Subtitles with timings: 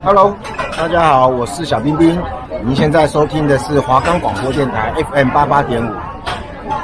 [0.00, 0.38] Hello，
[0.76, 2.22] 大家好，我是小冰冰。
[2.64, 5.92] 您现在收听的是华冈广播电台 FM 八八点五，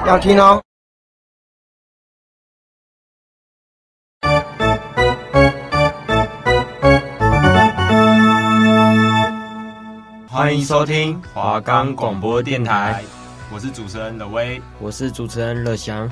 [0.04, 0.60] 要听哦。
[10.28, 13.00] 欢迎收听华冈广播电台，
[13.52, 16.10] 我是主持人乐威，我是主持人乐祥。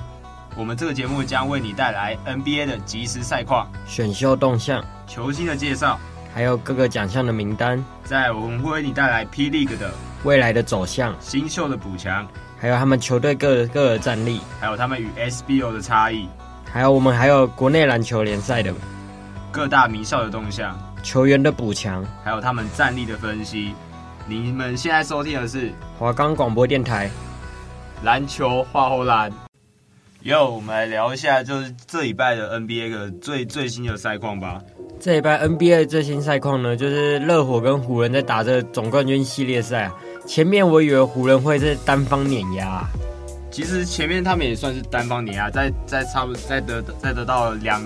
[0.57, 5.99] 我们这个节目将为你带来 NBA 的即时赛况、选秀动向、球星的介绍，
[6.35, 7.83] 还有各个奖项的名单。
[8.05, 9.93] 在我们会为你带来 P League 的
[10.25, 12.27] 未来的走向、新秀的补强，
[12.59, 16.29] 还有他们球队各各的战力，还有他们与 SBO 的差异，
[16.71, 18.73] 还有我们还有国内篮球联赛的
[19.51, 23.75] 各大名校的动向、球员的补强，还有他们战力的分析。
[24.27, 27.11] 你们现在收听的是华冈广播电台，
[28.05, 29.33] 篮球话后篮。
[30.21, 34.63] 哟，我们来聊一下，就是这礼拜的 NBA 的最最新的赛况吧。
[35.03, 39.91] 这一拜 NBA 最新赛况呢，就是热火跟湖人在打这总冠军系列赛。
[40.29, 42.89] 前面我以为湖人会是单方碾压，
[43.51, 47.83] 其实前面他们也算是单方碾压，在在差不在得在得到两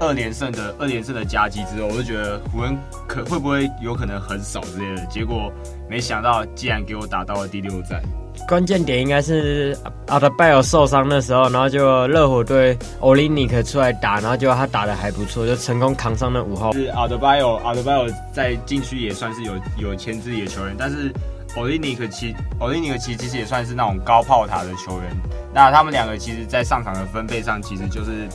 [0.00, 2.74] 二连胜的二连胜的夹击之后，我就觉得湖人
[3.06, 5.52] 可会不会有可能很少之类的，结果
[5.86, 8.02] 没想到竟然给我打到了第六战。
[8.46, 16.72] 关键点应该是阿德拜尔受伤的时候，然后就热火队奥林尼克出来打，然后就他打得还不错，就成功扛上了五号。
[16.72, 21.12] 是阿德拜尔，阿德拜尔在禁区也算是有有牵制力的球员，但是
[21.56, 25.10] 奥林尼克其奥林尼克其实也算是那种高炮塔的球员。
[25.52, 28.28] 那他们两个其实，在上场的分配上，其实就是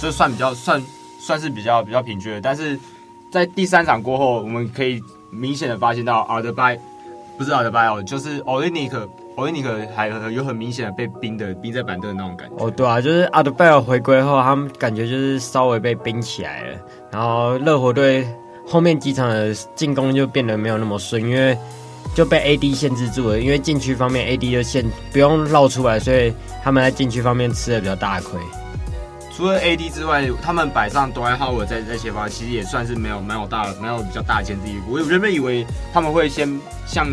[0.00, 0.82] 就算比较算
[1.20, 2.40] 算是比较比较平均的。
[2.40, 2.78] 但是
[3.30, 6.76] 在第三场过后，我们可以明显的发现到阿德拜。
[7.38, 12.56] 不是阿德拜尔，就是奥林尼克，奥林尼克还有很明显的被冰的冰在板凳的那种感觉。
[12.58, 16.78] 哦，对啊，就是阿德拜尔回归后，他们感觉就是稍微被冰起来了。
[17.12, 18.26] 然后热火队
[18.66, 21.56] 后面几场的进攻就变得没有那么顺，因为
[22.12, 23.38] 就被 AD 限制住了。
[23.38, 28.40] 因为禁区方面 AD 就限不用绕出来，所以他们在禁区方面吃了比较大的亏。
[29.38, 34.80] 除了 AD 之外，他们摆上 Dwight Howard 在在前方，其实也算是没有没有大没有比较大的牵制力。
[34.90, 37.06] 我原本以为他们会先像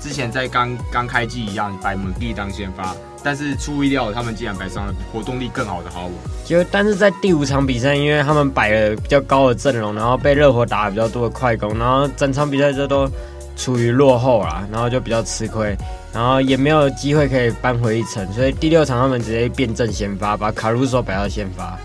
[0.00, 6.48] 之前在刚刚开季一样摆门币当先发，但是出乎意料，他们竟然摆上了活动力更好的 Howard。
[6.48, 13.06] 就但是在第五场比赛，因为他们摆了比较高的阵容，然后被热火打了比较多的快攻，然后整场比赛就都
[13.54, 15.76] 处于落后啦，然后就比较吃亏。
[16.16, 21.78] 然后也没有机会可以扳回一城，所以第六场他们直接变阵先发，把卡鲁索摆到先发。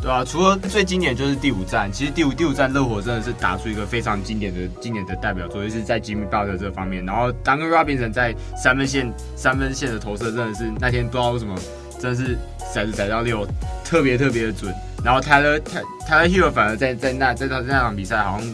[0.00, 7.04] 对啊，除了最经典就是第五战，其实第五第五战热火真的是打出一个非常经典的经典的代表作，就是在吉米巴特这方面。
[7.04, 11.56] 然后 Duncan Robinson 在三分线三分线的投射真的是那天不知道为什么
[11.98, 12.38] 真的是
[12.72, 13.44] 骰子骰到六，
[13.84, 14.72] 特别特别的准。
[15.04, 15.60] 然后 Tyler
[16.08, 18.48] Tyler Herro 反而在在那在那那场比赛好像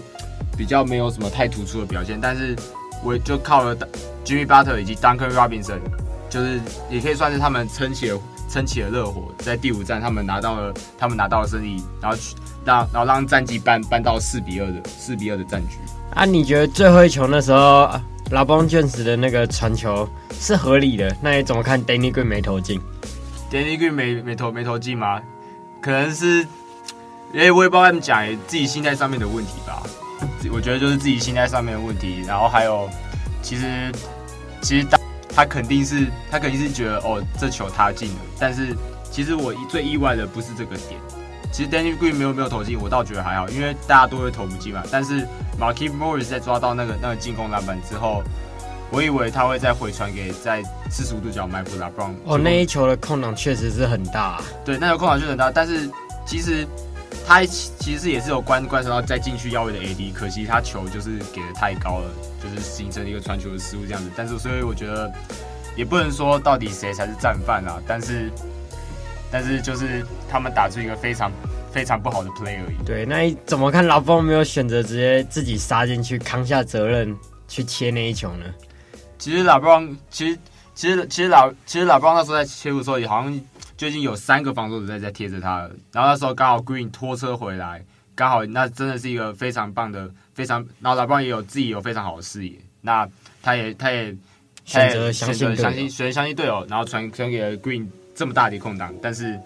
[0.56, 2.56] 比较没有什么太突出的表现，但是
[3.06, 3.77] 我就靠了。
[4.25, 5.78] Jimmy Butler 以及 Duncan Robinson，
[6.28, 12.19] 就是也可以算是他们撑起了撑起了热火，在第五战他们拿到了他们拿到了胜利，然后
[12.65, 15.77] 让然后让战绩扳扳到四比二的四比二的战局。
[16.12, 17.89] 啊，你觉得最后一球那时候
[18.31, 20.09] LeBron James 的那个传球
[20.41, 21.17] 是合理的？
[21.23, 22.81] 那你怎么看 Danny Green 没投进
[23.49, 25.23] ？Danny Green 没没投没投进吗？
[25.81, 26.43] 可能是，
[27.33, 29.84] 哎、欸，我也不知道他们讲自己心态上面的问题吧。
[30.53, 32.88] 我觉得就是自己心态上面的问题，然后还有
[33.43, 33.93] 其实。
[34.62, 34.99] 其实他
[35.32, 38.75] 他肯定是他肯定是觉得哦，这球他进了，但是
[39.12, 40.99] 其实我最意外的不是这个点。
[41.53, 44.82] 其实 Danny Green 没有没有投进，我倒觉得还好，因为大家都会投不进嘛。
[44.91, 45.25] 但是
[45.60, 48.25] Markieff Morris 在抓到那个那个进攻篮板之后，
[48.91, 52.15] 我以为他会再回传给在四十五度角埋伏 LeBron。
[52.25, 54.43] 哦，那一球的空档确实是很大啊。
[54.65, 55.88] 对，那个空档确实很大，但是
[56.26, 56.66] 其实
[57.27, 62.11] 他其实也是有观观察到再进去要位的 AD，可惜他球就是给的太高了。
[62.41, 65.12] 就是形成一个传球的失误这样子，但是所以我觉得
[65.75, 68.31] 也不能说到底谁才是战犯啊，但是
[69.33, 71.33] 但是就是他们打出一个非常
[71.72, 72.84] 非常不好的 play 而已。
[72.84, 77.17] 对，那你怎么看老布没有选择直接自己杀进去扛下责任
[77.49, 78.44] 去切那一球呢？
[79.19, 79.67] 其实老布
[80.09, 80.38] 其实
[80.73, 83.41] 其实其实老其实老布朗那时候在切入的时候也好像
[83.76, 87.84] 就已经有三个防守者在在贴着他了，然后那时候刚好 Green 拖车回来。
[88.14, 90.67] 刚好，那真的是一个非常棒的，非常。
[90.81, 93.06] 然后老布朗也有自己有非常好的视野，那
[93.43, 94.06] 他也他也
[94.64, 99.38] 选择相信相信选择相信队友，然后传传给了 Green 这么大的空档，但是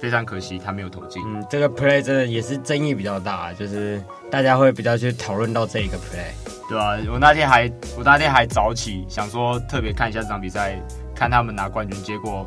[0.00, 1.22] 非常可惜他没有投进。
[1.24, 6.98] 嗯，这个 play 真的也是争议比较大，就是大家会比较去讨论到这一个 play，对啊？
[7.12, 10.76] 我那天还我那天还早起想说特别看一下这场比赛，
[11.14, 12.44] 看他们拿冠军，结果。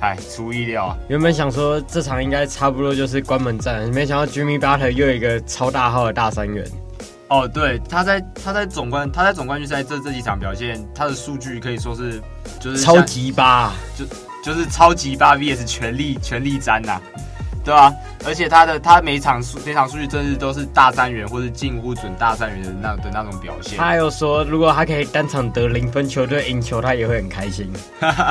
[0.00, 0.96] 哎，出意料啊！
[1.08, 6.66] 原本想说这场应该差不多就是关门战，没想到 Jimmy Butler 又有一个超大号的大三元。
[7.28, 12.20] 哦，对，他在他在总冠他在总冠军赛这这几场表现，他的数据可以说是
[12.60, 14.04] 就是超级八，就
[14.44, 17.02] 就是超级八 VS 全力全力战呐、啊。
[17.66, 17.92] 对啊，
[18.24, 23.76] 而且他的他每场数每场数据真是都是大三元或是近乎准大三元的那的那种表现。
[23.76, 27.68] 他还有说，如果他可以单场得零分，球队赢球，他也会很开心。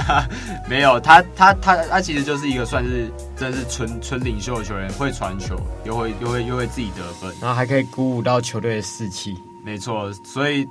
[0.70, 5.54] 没有，他他他他其实就是一个算是真是纯纯领袖的球员，会传球，
[5.84, 9.36] 又会又会又会自己得分，然后还可以鼓舞到球队的士气。
[9.66, 10.66] 没错，所以。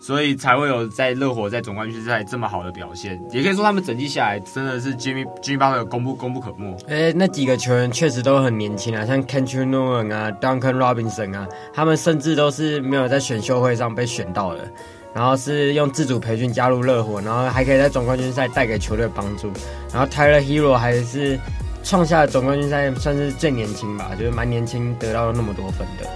[0.00, 6.74] 所以才会有在热火在总冠军赛这么好的表现，也可以说他们整季下来真的是 Jimmy Jimmy Butler 功不功不可没。
[6.88, 14.66] 哎、欸，那几个球员确实都很年轻啊，像 Kendrick Nunn 啊，Duncan Robinson 啊，他们甚至都是没有在选秀会上被选到的，
[15.12, 19.52] 然后是用自主培训加入热火，然后还可以在总冠军赛带给球队帮助。
[19.92, 21.38] 然后 Tyler Herro 还是
[21.84, 26.08] 创下了总冠军赛算是最年轻吧，就是蛮年轻得到了那么多分的。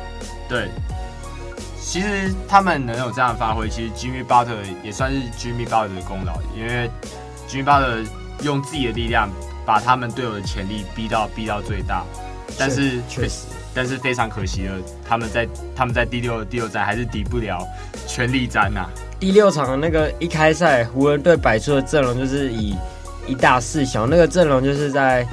[0.48, 0.68] 对。
[1.94, 6.90] 其实他们能有这样的发挥，其实 Jimmy Butler 也算是 Jimmy Butler 的功劳，因为
[7.48, 8.04] Jimmy Butler
[8.42, 9.30] 用自己的力量
[9.64, 12.02] 把他们队友的潜力逼到逼到最大，
[12.58, 14.72] 但是确实，但是非常可惜的，
[15.08, 15.46] 他们在
[15.76, 17.64] 他们在第六第六战还是抵不了
[18.08, 18.90] 全力战呐、啊。
[19.20, 22.74] 第六场的那个一开赛，湖人队摆出的阵容就是以
[23.28, 25.24] 一大四小，那个阵容就是在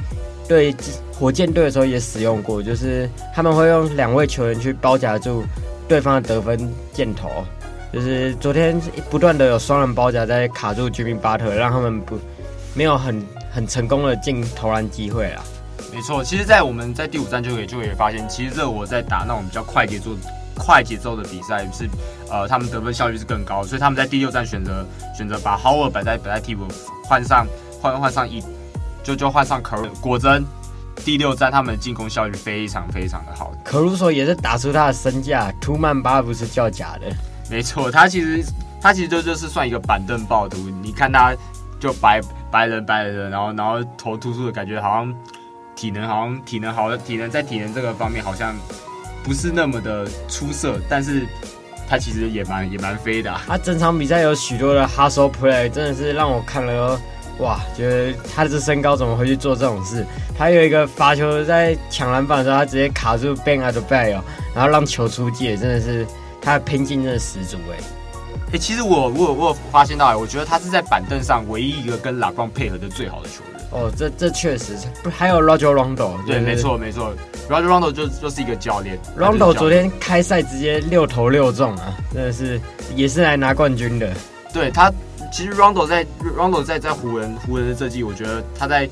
[0.48, 0.76] 对
[1.12, 5.44] 火箭队的时候也使用过，就是他们会用两位球员去包夹住。
[5.92, 6.58] 对方的得分
[6.94, 7.30] 箭头，
[7.92, 8.80] 就是昨天
[9.10, 12.18] 不断的有双人包夹在卡住 Jimmy Butler，让他们不
[12.74, 13.22] 没有很
[13.52, 15.44] 很成功的进投篮机会啊。
[15.92, 20.12] 没错，其实，在我们在第五站就可以就可以发现，其实热火在打那种比较快节奏、
[20.56, 21.90] 快节奏的比赛是，
[22.30, 26.66] 呃，他们得分效率是更高，所以他们在第六站选择选择把 Howard 摆在摆在替补，
[27.04, 27.46] 换上
[27.82, 28.42] 换换上一
[29.04, 30.42] 就就换上 Caruso，果真。
[31.04, 33.52] 第六战，他们的进攻效率非常非常的好。
[33.64, 37.08] 可鲁索也是打出他的身价，图曼巴不是叫假的。
[37.50, 38.44] 没错，他其实
[38.80, 40.58] 他其实就就是算一个板凳暴徒。
[40.82, 41.34] 你看他
[41.80, 45.14] 就白白人白人的，然后然后头突出的感觉，好像
[45.76, 48.56] 体能好像体能好的体能在体能这个方面好像
[49.24, 51.26] 不是那么的出色，但是
[51.90, 53.42] 他其实也蛮也蛮飞的啊。
[53.48, 57.00] 他整场比赛有许多的 hustle play，真的是让我看了。
[57.42, 60.06] 哇，觉得他这身高怎么会去做这种事？
[60.38, 64.22] 他有一个罚球在抢篮板的时候，他直接卡住 Ben Adebayo，
[64.54, 66.06] 然后让球出界，真的是
[66.40, 67.78] 他的拼劲真的十足哎。
[68.50, 73.62] 哎、欸，其实我我有我有发现到哎，我觉得他是在板凳上唯一一个跟 LeBron 配合的最好的球员。
[73.72, 77.12] 哦，这这确实不还有 Roger Rondo，对，没错没错
[77.50, 79.00] ，Roger Rondo 就就是一个教练。
[79.18, 82.62] Rondo 昨天开赛直接六投六中啊，真的是
[82.96, 84.14] 也是来拿冠军的。
[84.54, 84.94] 对他。
[85.32, 86.06] 其实 Rondo 在
[86.38, 88.88] Rondo 在在湖人湖人的这季，我觉得他在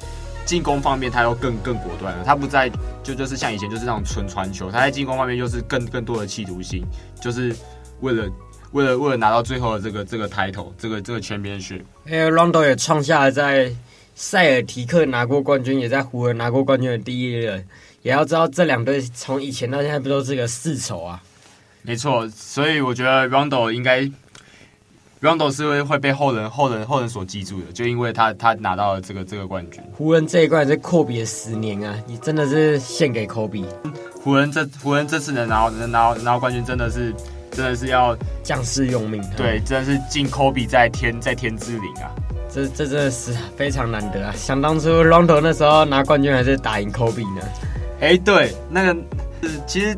[0.45, 2.23] 进攻方面他要更更果断了。
[2.23, 2.71] 他不再
[3.03, 6.81] 就就是像以前就是那种纯传球，他在进攻方面就是更更多的企图心，
[7.19, 7.53] 就是
[7.99, 8.27] 为了
[8.71, 11.81] 为了为了拿到最后的这个这个 title，这个这个 championship。
[12.05, 13.69] 因为 Rondo 也创下了在
[14.15, 17.67] 塞尔提克拿过冠军，也在湖人拿过冠军的第一人。
[18.01, 21.21] 也要知道这两队从以前到现在不都是个世仇啊？
[21.81, 24.09] 没错，所以我觉得 Rondo 应该。
[25.21, 29.83] Rondo 是会会被后人后人后人所记住的，就因为他他拿到了这个这个冠军。
[29.93, 33.65] 湖人这一冠是科比的十年啊，你真的是献给科比。
[34.23, 37.13] 湖人这湖人这次能拿到能拿到拿到冠军，真的是
[37.51, 39.21] 真的是要将士用命。
[39.35, 42.11] 对，真的是敬科比在天在天之灵啊！
[42.49, 44.33] 这这真的是非常难得啊！
[44.37, 47.41] 想当初 Rondo 那时候拿冠军还是打赢科比呢。
[47.99, 48.97] 哎，对，那个
[49.67, 49.97] 其实。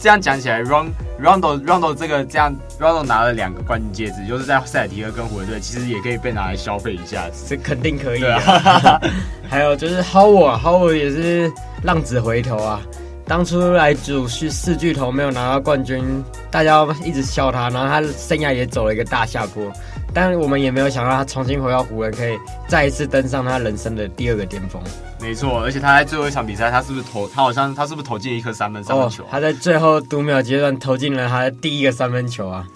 [0.00, 9.00] 这样讲起来，Rondo Rondo Rondo 这个这样，Rondo 拿了两个冠军戒指，就是在塞尔提克跟湖人队，其实也可以被拿来消费一下，这肯定可以啊。
[9.50, 12.80] 还有就是 Howard，Howard 也是浪子回头啊。
[13.26, 19.70] 当初来主是四巨头没有拿到冠军，大家一直笑他，然后他生涯也走了一个大下坡。
[20.14, 24.82] 但我们也没有想到他重新回到湖人，可以再一次登上他人生的第二个巅峰。
[25.20, 27.28] 没错，而且他在最后一场比赛，他是不是投？
[27.28, 29.24] 他好像他是不是投进一颗三分三分球？
[29.30, 32.66] 他在最后读秒阶段投进了他的第一个三分球啊！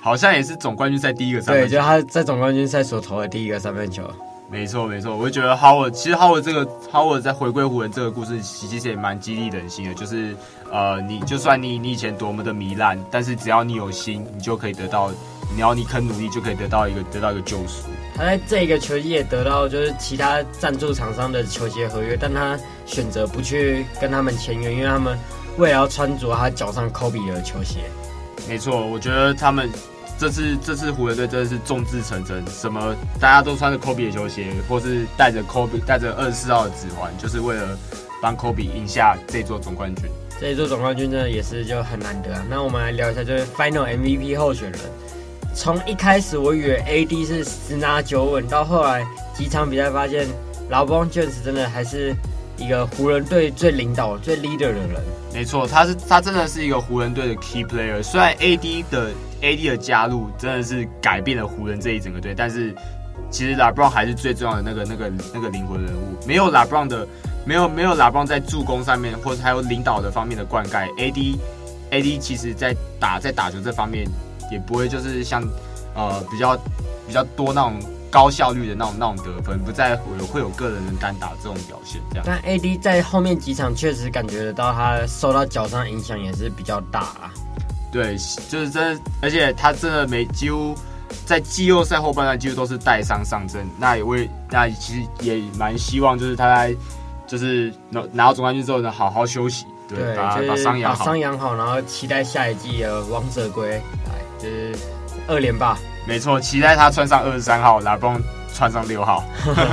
[0.00, 1.68] 好像也是总冠军赛第一个三分球。
[1.68, 4.02] 对，就他在总冠军赛所投的第一个三分球。
[4.50, 9.92] 没错，没错，我就觉得 Howard 其实 Howard 这个 Howard 在回归湖人这个故事，其实也蛮激励人心的。
[9.92, 10.34] 就是
[10.70, 15.10] 呃，你就算你你以前多么的糜烂，但是只要你有心，你就可以得到，
[15.54, 17.84] 你要你肯努力，就可以得到一个得到一个救赎。
[18.14, 25.18] 他在这个球季也得到就是其他赞助厂商的球鞋合约，但他选择不去跟他们签约，因为他们
[25.56, 27.80] 为了要穿着他脚上 Kobe 的球鞋。
[28.48, 29.70] 没错，我觉得他们。
[30.20, 37.78] 这次这次湖人队真的是众志成城，什么大家都穿着科比的球鞋，或是带着科比带着二十四号的指环，就是为了
[38.20, 40.06] 帮科比赢下这座总冠军。
[40.40, 42.44] 这一座总冠军真的也是就很难得啊。
[42.50, 44.80] 那我们来聊一下，就是 Final MVP 候选人。
[45.58, 50.24] 从一开始我以为 AD 是十拿九稳，到后来几场比赛发现
[50.70, 52.14] ，LeBron James 真的还是
[52.56, 55.02] 一个湖人队最领导、最 leader 的人。
[55.34, 58.00] 没错，他是他真的是一个湖人队的 key player。
[58.00, 59.10] 虽然 AD 的
[59.42, 62.72] AD 的加入真的是改变了湖人这一整个队，但是
[63.28, 66.16] 其实 LeBron 还是最重要的那个那个那个灵魂人物。
[66.24, 67.04] 没有 LeBron 的，
[67.44, 71.36] 没有没有 LeBron 在助攻上面，或者还有领导的方面的灌溉，AD
[71.90, 74.06] AD 其实在打在打球这方面。
[74.50, 75.42] 也不会就是像，
[75.94, 76.56] 呃，比较
[77.06, 77.78] 比较多那种
[78.10, 82.24] 高效率的那种那种得分，不再会有会有个人的单打这种表现这样。
[82.26, 87.30] 但 AD 在后面几场确实感觉得到他受到脚伤影响也是比较大啊。
[87.90, 88.16] 对，
[88.48, 90.74] 就是真的，而且他真的没几乎
[91.24, 93.66] 在季后赛后半段几乎都是带伤上阵。
[93.78, 96.76] 那也为那其实也蛮希望就是他在
[97.26, 103.80] 就是拿拿到总冠军之后呢，好好休息，对，对把就是把伤养好，伤养好，然后期待下一季的王者归。
[104.38, 104.74] 就是
[105.26, 105.76] 二连霸，
[106.06, 108.20] 没错，期待他穿上二十三号，拉布朗
[108.54, 109.24] 穿上六号，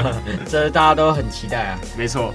[0.48, 1.80] 这大家都很期待啊。
[1.98, 2.34] 没错。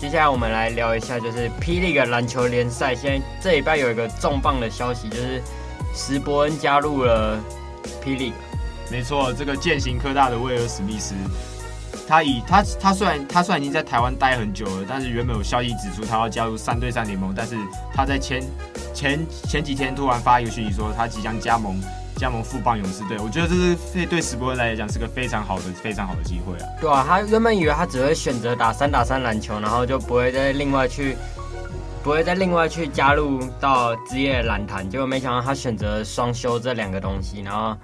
[0.00, 1.80] 接下来我们来聊一下，就是 P.
[1.80, 2.92] League 篮球联赛。
[2.92, 5.40] 现在这礼拜有一个重磅的消息，就是
[5.94, 7.38] 史伯恩加入了
[8.02, 8.16] P.
[8.16, 8.32] League。
[8.90, 11.14] 没错，这个健行科大的威尔史密斯，
[12.06, 17.56] 他以他他虽然他虽然已经在台湾待很久了，但是原本有消息指出他要加入三对三联盟，但是
[17.94, 18.42] 他在前。
[18.94, 19.18] 前
[19.48, 21.80] 前几天突然发一个讯息说他即将加盟
[22.16, 26.68] 加盟富邦勇士队，我觉得这是对对史伯恩来讲是个非常好的非常好的机会啊。
[26.78, 31.16] 对啊，他原本以为他只会选择打三打三篮球，然后就不会再另外去
[32.02, 37.74] 不会再另外去加入到职业篮坛，结果没想到他选择双修这两个东西，然后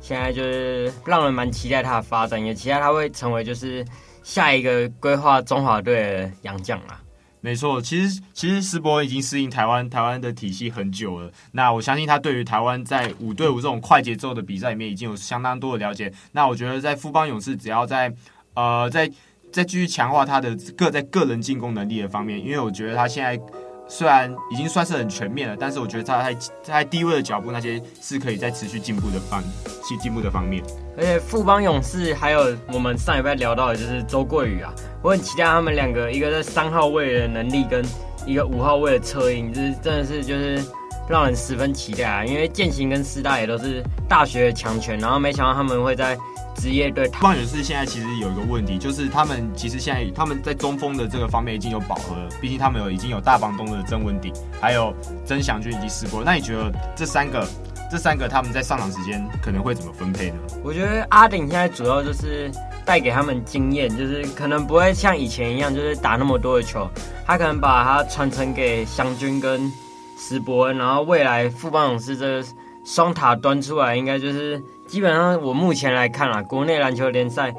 [0.00, 3.84] 现在就是让人蛮期待他的发展，也期待他会成为就是
[4.22, 7.00] 下一个规划中华队的洋将啊。
[7.40, 11.30] 没错，其实其实史伯已经适应台湾台湾的体系很久了。
[11.52, 16.12] 那我相信他对于台湾在五对五这种快节奏的比赛里面已经有相当多的了解。
[16.32, 18.12] 那我觉得在富邦勇士，只要在
[18.54, 19.08] 呃在
[19.52, 23.40] 再继续强化他的个在个人进攻能力的方面，因为我觉得他现在
[23.88, 29.42] 虽然已经算是很全面了，但是我觉得他在在低位的脚步那些是可以再持续进步的方
[29.88, 30.62] 去进步的方面。
[30.96, 34.72] 而且富邦勇士还有我们上礼拜聊到的就是周桂宇啊。
[35.02, 37.84] 我很期待他们两个，一个在三号位的能力，跟
[38.26, 40.62] 一个五号位的策应，就是真的是就是
[41.08, 42.24] 让人十分期待啊！
[42.24, 46.18] 因为剑行跟师大也都是大学的强权，然后没想到他们会在
[46.58, 47.06] 职业队。
[47.08, 56.22] 富邦勇士现在其实有一个问题，就是他们其实现在他们在中锋的这个方面已经有饱和了，毕竟他们有已经有大房东的曾文鼎，还有曾祥军以及施波。
[56.24, 57.46] 那你觉得这三个
[57.90, 60.36] 这三个他们在上场时间可能会怎么分配呢？
[60.62, 62.50] 我觉得阿鼎现在主要就是。
[62.88, 66.88] 带给他们经验，就是可能不会像以前一样，就是打那么多的球。
[67.26, 69.70] 他可能把它传承给祥军跟
[70.16, 72.42] 石伯恩，然后未来富邦勇士这
[72.86, 77.54] 双塔端出来，应该就是基本上我目前来看啊，国内篮球联赛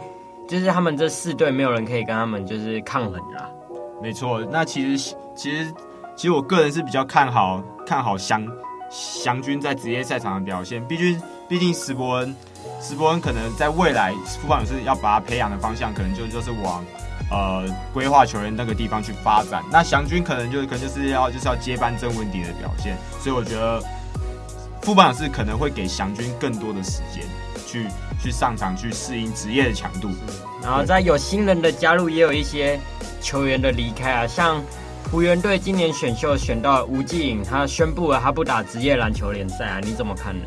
[0.47, 3.47] 就是他们这四队没有人可以跟他们就是抗衡啦。
[4.01, 5.73] 没错，那其实其实
[6.15, 8.45] 其实我个人是比较看好看好祥
[8.89, 12.35] 祥军在职业赛场的表现，毕竟毕竟史伯恩。
[12.81, 16.83] 史伯恩可能在未来，富邦勇士要把他培养的方向，可能就就是往，
[17.31, 19.63] 呃，规划球员那个地方去发展。
[19.71, 23.81] 那祥军可能就可能就是要就是要接班曾文迪的表现，所以我觉得
[24.81, 27.23] 富邦勇士可能会给祥军更多的时间
[27.65, 27.87] 去
[28.21, 30.09] 去上场，去适应职业的强度。
[30.61, 32.79] 然后在有新人的加入，也有一些
[33.21, 34.61] 球员的离开啊，像
[35.11, 40.45] 湖人队今年选秀选到吴季颖，他宣布了他不打职业篮球联赛啊，你怎么看呢？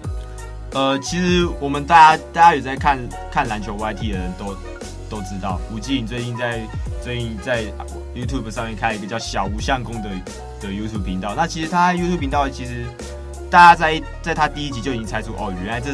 [0.73, 2.99] 呃，其实我们大家大家有在看
[3.31, 4.57] 看篮球 YT 的人都
[5.11, 6.61] 都知道，吴季颖最近在
[7.03, 7.65] 最近在
[8.15, 10.09] YouTube 上面开一个叫小吴相公的
[10.61, 11.35] 的 YouTube 频道。
[11.37, 12.87] 那其实他 YouTube 频道其实
[13.53, 15.91] 大家在在他第一集就已经猜出哦，原来这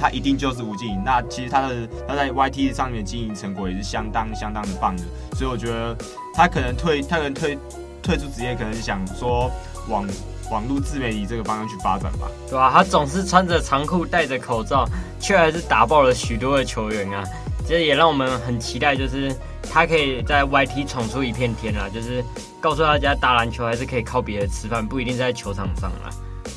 [0.00, 0.98] 他一定就是吴静怡。
[1.04, 5.04] 那其实他的他在 YT 上面经营成果也是相当相当的棒的。
[5.36, 5.96] 所以我觉得
[6.34, 7.56] 他可能退他可能退
[8.02, 9.48] 退出职业，可能是想说
[9.88, 10.04] 往。
[10.50, 12.70] 网络自媒体这个方向去发展吧，对、啊？
[12.72, 14.88] 他总是穿着长裤，戴着口罩，
[15.20, 17.22] 却还是打爆了许多的球员啊！
[17.68, 19.30] 这也让我们很期待，就是
[19.70, 21.86] 他可以在 YT 闯出一片天啊！
[21.92, 22.24] 就是
[22.62, 26.08] 告诉大家，打篮球还是可以靠别的吃饭，不一定在球场上啊。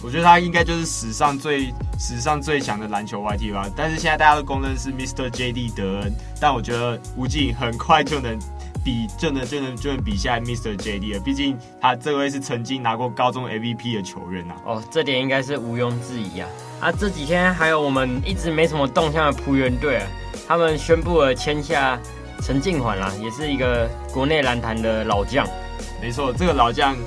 [0.04, 3.70] 我觉得他应该就是史上最史上最强的篮球 YT 吧。
[3.76, 5.30] 但是现在大家都公认是 Mr.
[5.30, 8.38] JD 德恩，但我觉得吴季颖很快就能。
[8.84, 10.76] 比就能就能就能比下 Mr.
[10.76, 14.66] JD 了，毕竟他这位是曾经拿过高中 MVP 的球员呐、啊。
[14.66, 16.50] 哦，这点应该是毋庸置疑啊。
[16.80, 20.08] 啊，这几天还有我们一直没什么动向的浦原队啊，
[20.48, 22.00] 他们宣布了签下
[22.42, 25.48] 陈静环啦，也是一个国内篮坛的老将。
[26.02, 26.98] 没错，这个老将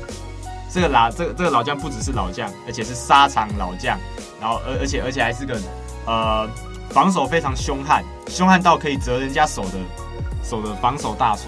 [0.75, 3.97] 这个老这个这个老将不只是老将，而且是沙场老将，
[4.41, 5.57] 然后而而且而且还是个
[6.05, 6.49] 呃
[6.91, 9.79] 防守非常凶悍，凶悍到可以折人家手的
[10.43, 11.47] 手的防守大锁。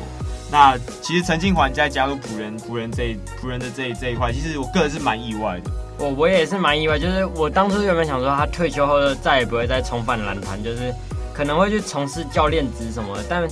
[0.49, 5.71] 那其实陈金环在加入仆人仆人这仆人的这一这一块，其实我个人是蛮意外的。
[5.99, 10.95] 我我也是蛮意外，就是我当初原本想说他退休后再也不会再重返篮坛，就是
[11.35, 13.25] 可能会去从事教练职什么的。
[13.29, 13.43] 但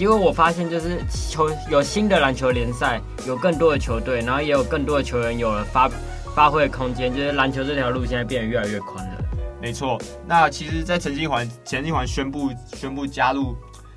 [0.00, 5.90] 结果我发现，就是球有新的篮球联赛，有更多的球队，然后也有更多的球员有了发
[6.34, 9.22] 发挥的空间，就是篮球这条路现在变得越来越宽了。
[9.60, 13.54] 没错，那其实，在陈金环陈金环宣布宣布加入。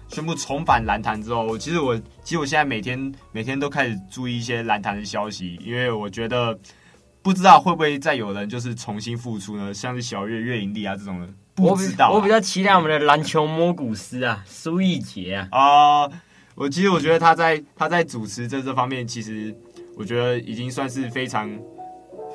[0.09, 6.59] 宣布重返篮坛之后，其实我其实我现在每天每天都开始注意一些篮坛的消息，因为我觉得
[7.21, 9.73] 不知道会不会再有人就是重新复出呢？
[9.73, 12.15] 像是小岳、岳银丽啊这种的，不知道、啊我。
[12.17, 15.47] 我比较期待我们的篮球摸骨师啊，苏奕杰啊。
[15.51, 16.11] 啊、呃，
[16.55, 19.55] 我其实我觉得他在他在主持这这方面，其实
[19.97, 21.49] 我觉得已经算是非常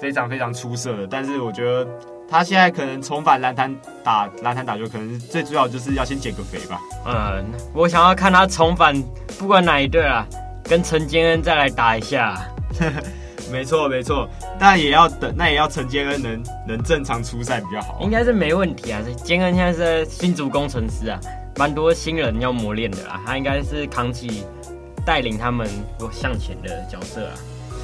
[0.00, 1.06] 非常非常出色了。
[1.06, 1.88] 但是我觉得。
[2.30, 6.78] 他现在可能重返篮坛打篮坛打球，可能最主要就是要先减个肥吧。
[7.06, 8.94] 嗯，我想要看他重返，
[9.38, 10.26] 不管哪一队啊，
[10.62, 12.38] 跟陈坚恩再来打一下。
[13.50, 14.28] 没错没错，
[14.58, 17.98] 但也要等，那也要陈坚恩能能正常出赛比较好。
[18.00, 21.18] 应该是没问题啊，坚恩现在是新竹工程师啊，
[21.56, 24.44] 蛮多新人要磨练的啦，他应该是扛起
[25.04, 25.68] 带领他们
[26.12, 27.32] 向前的角色啊。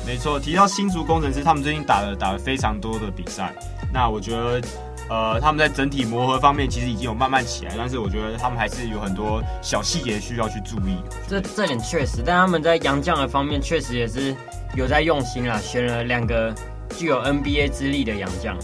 [0.07, 3.55] 没错，提到新竹工程师，他们最近打了打了非常多的比赛。
[3.93, 4.61] 那我觉得，
[5.09, 10.97] 呃，他们在整体磨合方面其实已经有慢慢起来，但是我觉得他们还是有很多小细节需要去注意。
[11.29, 14.35] 这这点确实，但他们在洋将的方面确实也是
[14.75, 16.55] 有在用心啦，选了两个
[16.97, 18.57] 具有 NBA 资历的洋将。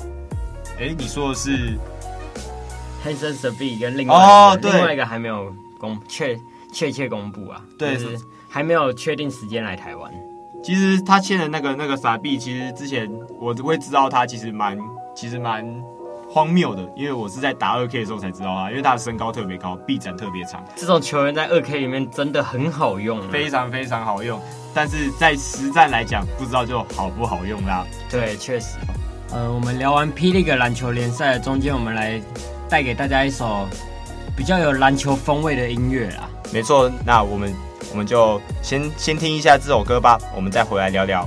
[0.78, 1.76] 哎，你说的是
[3.04, 6.40] Hanson Sediq 跟另外一个、哦、另外一个还没有公确
[6.72, 7.62] 确切公布啊？
[7.78, 8.18] 对，就是
[8.48, 10.10] 还没有确定时间来台湾。
[10.62, 14.78] 其实他签的那个那个傻逼，其实之前我会知道他其实蛮
[15.14, 15.64] 其实蛮
[16.32, 20.64] 荒谬的，因为我是在打二 K 的时候才知道他，因为他的身高特别高，臂展特别长。
[20.76, 24.40] 这种球员在二 K 里面真的很好用，非常非常好用。
[24.72, 27.84] 但是在实战来讲，不知道就好不好用啦。
[28.08, 28.76] 对，确实。
[29.32, 30.32] 呃，我们聊完 P.
[30.32, 32.22] League 篮球联赛的中间，我们来
[32.68, 33.66] 带给大家一首
[34.36, 36.28] 比较有篮球风味的音乐啦。
[36.52, 37.52] 没错，那我们。
[37.92, 41.26] 我们就先先听一下这首歌吧，我们再回来聊聊。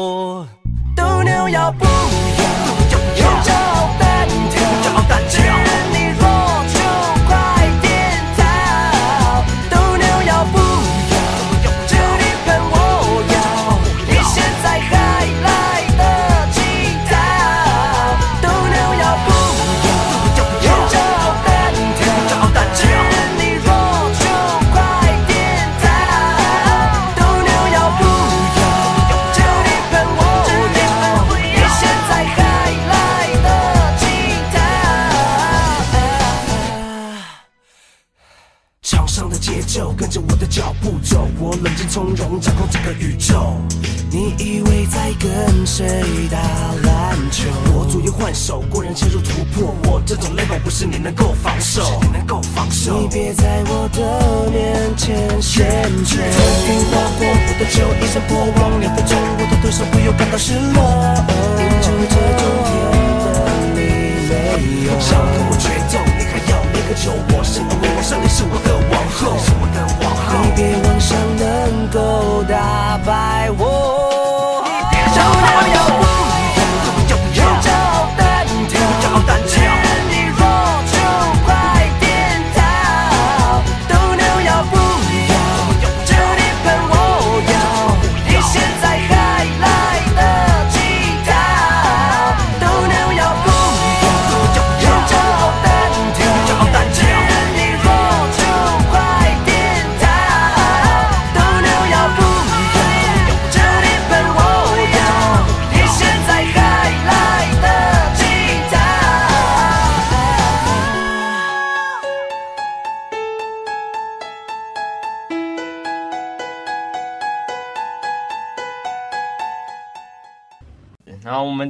[1.51, 2.40] 要不要？
[46.31, 46.39] 打
[46.87, 47.49] 篮球。
[47.75, 53.01] 我左右换手，过人切入突破，我这种 level 不是你能够防守，你能够防守。
[53.01, 60.79] 你别在我的面前炫技，曾经花过我的球，一身过往，两分钟我的对手会有感到失落。
[61.59, 62.71] 凝住这种天
[63.19, 63.27] 分，
[63.75, 63.77] 你
[64.31, 64.31] 没
[64.87, 64.89] 有。
[65.01, 68.60] 想跟我决斗，你还要一个球，我是不过我上帝是我。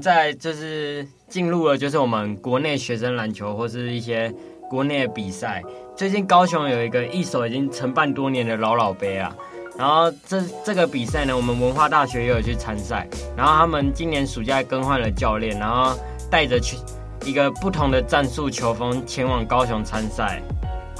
[0.02, 4.34] 在就是进入了就是我们国内学生篮球或是一些
[4.70, 5.62] 国内的比赛。
[5.96, 9.36] 最近高雄有一个一手已经承办多年的老老杯啊，
[9.78, 13.08] 然后这这个比赛呢，我们文化大学也有去参赛。
[13.38, 15.96] 然后他们今年暑假更换了教练，然后
[16.30, 16.78] 带着去
[17.24, 20.42] 一个不同的战术球风前往高雄参赛。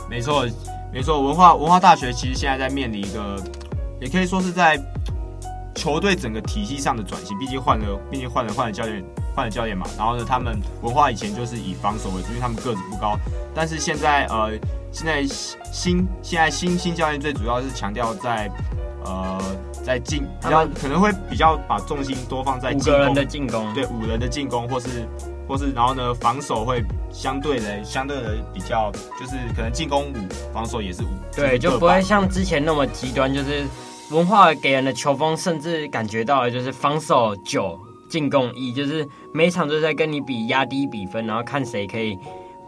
[0.10, 0.46] 没错，
[0.94, 3.38] 没错，文化文化大学其实现在在面临一个，
[4.00, 4.80] 也可以说是在。
[5.82, 9.04] 球队整个体系上的转型，毕竟换了，毕竟换了换了教练，
[9.36, 9.84] 换了教练嘛。
[9.98, 13.18] 然后呢，他们文化以前就是以防守为主，因为他们个子不高。
[13.52, 14.52] 但是现在，呃，
[14.92, 15.26] 现在
[15.74, 18.48] 新现在新新教练最主要是强调在，
[19.04, 19.42] 呃，
[19.84, 24.88] 在进比较可能会比较把重心多放在五个人的进攻，对五人的进攻，或是
[25.48, 30.16] 或是然后呢，防守会相对的相对的比较，就是可能进攻五，
[30.54, 33.66] 防守也是五，对，就不会像之前那么极端，就是。
[34.12, 42.18] 文化给人的球风，甚至感觉到的就是防守九，进攻一，就是每场都在跟你比压低比分，然后看谁可以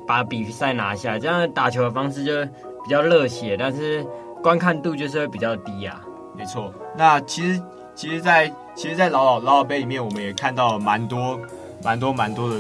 [0.08, 1.20] 把比赛拿下。
[1.20, 2.44] 这样打球的方式就
[2.84, 4.06] 比较热血，但是
[4.42, 6.02] 观看度就是会比较低啊。
[6.38, 7.62] 没错，那其实
[7.94, 11.38] 其实在，在其实，在老老老老杯里面，我们也看到蛮多
[11.84, 12.60] 蛮多蛮多的，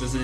[0.00, 0.18] 就是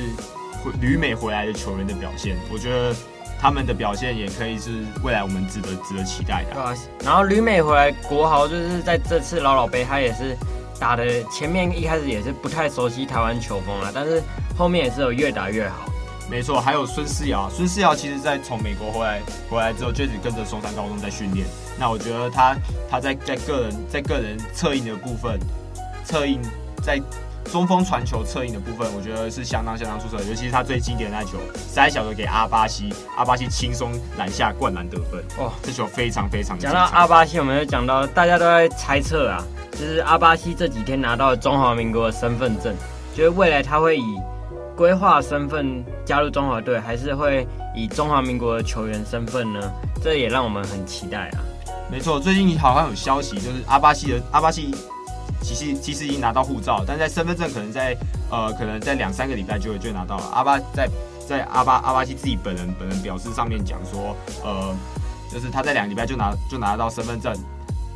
[0.80, 2.94] 旅美回来的球员的表现，我觉得。
[3.40, 6.54] 他们的表现也可以是未来我们值得值得期待的。
[6.54, 6.74] 对啊，
[7.04, 10.36] 然后吕美回来国豪就是在这次老老杯，他也是
[10.78, 14.22] 打的前面一开始也是不太熟悉台湾球风啊，但是
[14.56, 15.86] 后面也是有越打越好。
[16.28, 21.46] 没错，还有孙思尧，孙思尧其实在从美国回来回来之后，就一直跟着松山高中在训练。
[21.78, 22.56] 那我觉得他
[22.90, 25.38] 他在在个人在个人策应的部分，
[26.04, 26.40] 策应
[26.82, 27.00] 在。
[27.48, 35.22] 中锋传球策应的部分，我觉得是相当相当出色的，尤其是他最经典的那球，塞小球给阿巴西，阿巴西轻松拦下灌篮得分。
[35.38, 36.58] 哇，这球非常非常。
[36.58, 42.74] 讲到阿巴西，我们就讲到大家都在猜测啊，就是阿巴西这几天拿到了中华民国的身份证，
[43.14, 44.20] 觉得未来他会以
[44.76, 49.72] 规划身份加入中华队，还是会以中华民国的球员身份呢？
[50.02, 51.40] 这也让我们很期待啊。
[51.90, 54.74] 没错，最近好像有消息，就是阿巴西的阿巴西。
[55.40, 57.96] 其实其实已经拿到护照，但在身份证可能在
[58.30, 60.24] 呃可能在两三个礼拜就会就拿到了。
[60.32, 60.88] 阿巴在
[61.26, 64.74] 在阿巴阿巴西自己本人本人表示上面讲说，呃，
[65.30, 67.32] 就是他在两个礼拜就拿就拿到身份证，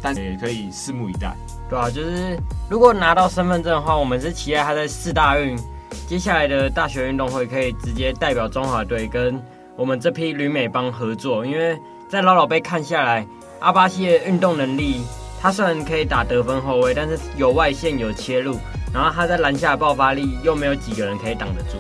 [0.01, 1.35] 但也可以拭目以待。
[1.69, 5.59] 对啊，就是如果拿到身份证的话，我们是期待他在四大运
[6.07, 9.43] 接下来的大学运动会可以直接代表中华队跟
[9.77, 11.79] 我们这批旅美帮合作，因为
[12.09, 13.27] 在老老杯看下来，
[13.61, 15.03] 阿巴西的运动能力。
[15.43, 18.57] 他虽然可以打得分后卫，但是有外线有切入，
[18.95, 21.79] 然后他在篮下的爆发力又没有几个人可以挡得住。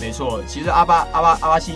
[0.00, 1.72] 没错，其实阿巴阿巴阿巴西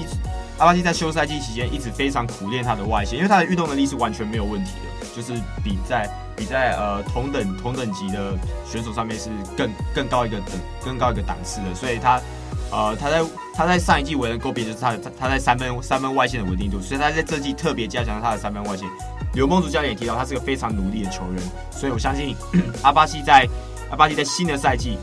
[0.58, 5.32] 阿巴西在休赛季期间一直非常苦练他的外线，因为他的运动能力是完全没有问题的，就是
[5.64, 8.32] 比在比在呃同等同等级的
[8.64, 10.50] 选手上面是更更高一个等
[10.84, 12.20] 更高一个档次的，所以他
[12.70, 18.88] 呃他在他在上一季为人诟病就是他的他在三分三分外线的稳定度，所以他在这季特别加强他的三分外线。
[19.34, 22.34] 刘梦竹教练也提到，他是个非常努力的球员，所以我相信
[22.82, 23.46] 阿巴西在
[23.90, 24.96] 阿巴西在新的赛季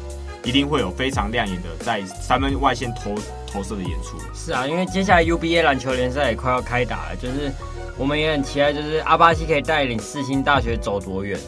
[0.43, 3.15] 一定会有非常亮眼的在三分外线投
[3.51, 4.17] 投射的演出。
[4.33, 7.51] 是啊，因为接下来 UBA 篮球联赛也快要开打了，就是
[7.97, 11.39] 我们也很期待，就是阿巴西可以带领四星大学走多远。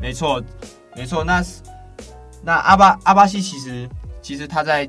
[0.00, 0.42] 没错，
[0.94, 1.44] 没错，那
[2.42, 3.88] 那阿巴阿巴西其实
[4.22, 4.88] 其实他在。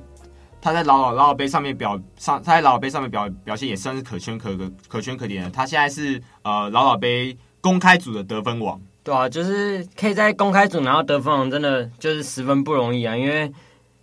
[0.64, 5.50] 他在老老老老杯上面表上，他在老老杯上面表表现也算是可圈可可可圈可点的。
[5.50, 13.14] 他现在是呃老老杯公开组的得分王，对啊，就是可以在公开组拿到得分王，真的就是十分不容易啊。
[13.14, 13.52] 因为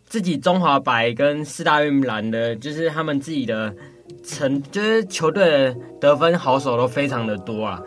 [0.05, 3.75] 自己中华白跟四大运蓝的，就是他们自己的
[4.23, 7.81] 成，就是球队的得分好手都非常的多啊。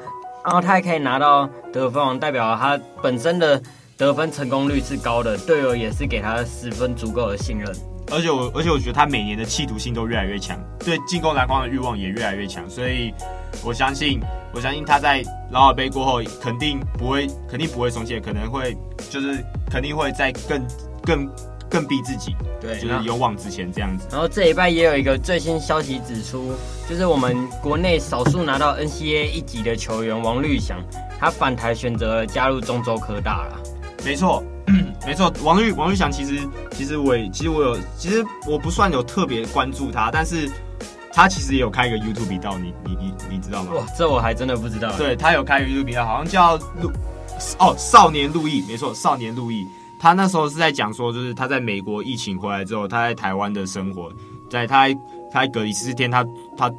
[0.43, 3.61] 然后他还可以拿到得分王，代表他本身的
[3.97, 7.71] 得分成功率是高的，队友也是给他十分足够的信任。
[8.13, 13.11] 而且我，而且我觉得他每年的企图心都越来越强，对进攻篮筐的欲望也越来越强，所以
[13.63, 14.21] 我相信，
[14.53, 18.77] 我相信他在劳尔杯过后，肯定不会，肯定不会松懈，可能会
[19.09, 20.63] 就是肯定会再更
[21.01, 21.29] 更
[21.67, 24.07] 更逼自己，对，就是勇往直前这样子。
[24.11, 26.53] 然后这一拜也有一个最新消息指出，
[26.87, 30.79] 就是我们国内少数拿到 NCAA 一级的球员王绿翔，
[31.19, 33.59] 他返台选择了加入中州科大了。
[34.05, 34.43] 没错，
[35.05, 36.39] 没错，王玉王玉祥其实
[36.71, 40.49] 其实我也其实我有其实我不算有特别关注他，但是
[41.11, 43.73] 他其实也有开一个 YouTube 频道，你你你你知道吗？
[43.75, 44.91] 哇，这我还真的不知道。
[44.97, 46.89] 对，他有开 YouTube 频道，好像叫陆
[47.59, 49.67] 哦少年陆毅，没错，少年陆毅。
[49.99, 54.11] 他那时候是在讲说，就是他在美国疫情回来之后，他在台湾的生活，
[54.49, 54.87] 在他
[55.31, 56.25] 他在隔离十四天，他
[56.57, 56.69] 他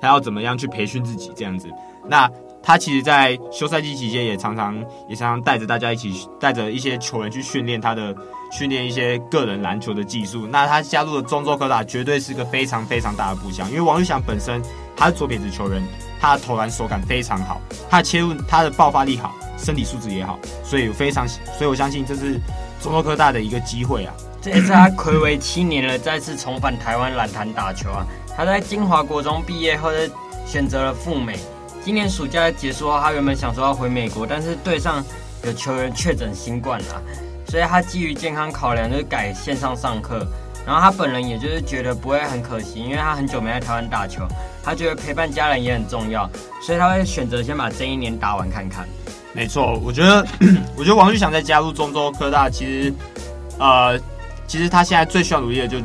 [0.00, 1.70] 他要怎么样去培训自己这样子。
[2.06, 2.30] 那
[2.64, 4.74] 他其实，在休赛季期间也常常
[5.08, 8.14] 也常常带着大家一起，带着一些球员去训练他的
[8.50, 10.46] 训练一些个人篮球的技术。
[10.46, 13.68] 那他加入了中州科大，绝对是个非常非常大的步枪。
[13.68, 14.62] 因为王玉祥本身
[14.96, 15.86] 他是左撇子球员，
[16.18, 22.40] 他的投篮手感非常好，他的切入他的爆发力好，身体素质也好，所以非常，所以我相信这是。
[22.82, 24.12] 中州科大的一个机会啊！
[24.42, 28.06] 这也是他暌违七年了，再次重返台湾篮坛打球啊！
[28.36, 29.98] 他在金华国中毕业后，就
[30.44, 31.38] 选择了赴美。
[31.84, 35.04] 今年暑假结束后，他原本想说要回美国，但是队上
[35.44, 37.02] 有球员确诊新冠了，
[37.46, 40.26] 所以他基于健康考量，就改线上上课。
[40.66, 44.26] 然后他本人也就是觉得不会很可惜，因为他很久没在台湾打球，
[44.62, 46.26] 他觉得陪伴家人也很重要，
[46.62, 48.88] 所以他会选择先把这一年打完看看。
[49.34, 50.26] 没错，我觉得，
[50.74, 52.94] 我觉得王律翔在加入中州科大，其实，
[53.58, 54.00] 呃，
[54.46, 55.76] 其实他现在最需要努力的就，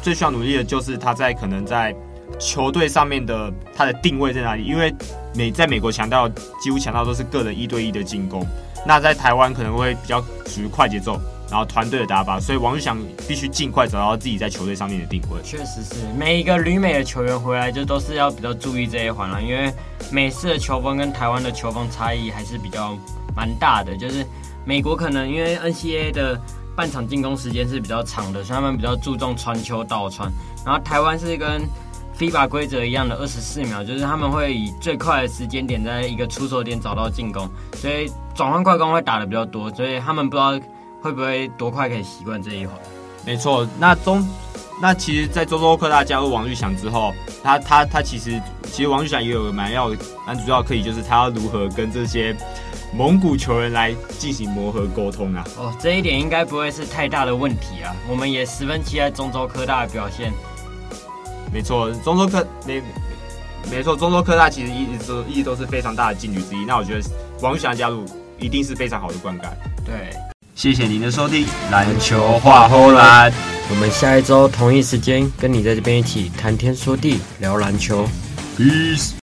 [0.00, 1.92] 最需要努力的就是他在可能在
[2.38, 4.64] 球队上面的他的定位在哪里？
[4.64, 4.94] 因为
[5.34, 6.28] 美在美国强调
[6.60, 8.46] 几乎强调都是个人一对一的进攻，
[8.86, 11.20] 那在台湾可能会比较属于快节奏。
[11.50, 15.42] 然后团队的打法，所以王律翔必须尽快找到自己在球队上面的定位。
[15.42, 19.68] 确实是，每一个旅美的球员回来就都是要比较注意这一环了，因为
[20.12, 22.96] 美式的球风跟台湾的球风差异还是比较
[23.34, 23.96] 蛮大的。
[23.96, 24.24] 就是
[24.64, 26.40] 美国可能因为 NCAA 的
[26.76, 30.30] 半场进攻时间是比较长的，所以他们比较注重传球倒传。
[30.64, 31.62] 然后台湾是跟
[32.20, 40.60] FIBA 规则一样的二十四秒，就是他们会以最快的时间点在一个出手点找到进攻，所以转换快攻会打的比较多，所以他们不知道。
[41.02, 42.76] 会不会多快可以习惯这一环？
[43.24, 44.22] 没错，那中
[44.82, 49.90] 那其实，在中州科大加入王玉祥之后，他他他其实其实王玉祥也有蛮要
[50.26, 52.36] 蛮主要课题，就是他要如何跟这些
[52.94, 55.42] 蒙古球员来进行磨合沟通啊。
[55.56, 57.96] 哦，这一点应该不会是太大的问题啊。
[58.06, 60.30] 我们也十分期待中州科大的表现。
[61.52, 62.82] 没错，中州科没
[63.70, 66.64] 没错，中州科大其实一直都一直都是非常大的劲旅之一。
[66.64, 67.00] 那我觉得
[67.40, 68.04] 王玉祥加入
[68.38, 69.42] 一定是非常好的灌溉。
[69.84, 70.16] 对。
[70.56, 73.32] 谢谢您的收听，篮球话后篮，
[73.70, 78.06] 我们下一周同一时间跟你在这边一起谈天说地，聊篮球
[78.58, 79.12] ，Peace。